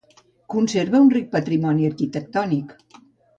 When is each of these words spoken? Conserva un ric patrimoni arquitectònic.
Conserva 0.53 1.01
un 1.07 1.11
ric 1.15 1.27
patrimoni 1.35 1.87
arquitectònic. 1.91 2.75